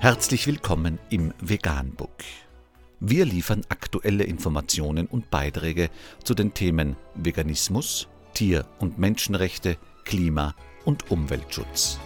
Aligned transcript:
Herzlich 0.00 0.46
willkommen 0.46 1.00
im 1.10 1.34
Veganbook. 1.40 2.22
Wir 3.00 3.24
liefern 3.24 3.62
aktuelle 3.68 4.22
Informationen 4.22 5.08
und 5.08 5.28
Beiträge 5.28 5.90
zu 6.22 6.34
den 6.34 6.54
Themen 6.54 6.94
Veganismus, 7.16 8.06
Tier- 8.32 8.64
und 8.78 9.00
Menschenrechte, 9.00 9.76
Klima- 10.04 10.54
und 10.84 11.10
Umweltschutz. 11.10 11.98